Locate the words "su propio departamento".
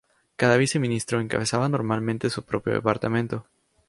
2.31-3.45